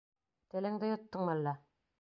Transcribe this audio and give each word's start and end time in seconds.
—Телеңде 0.53 0.89
йоттоңмо 0.93 1.37
әллә? 1.39 1.59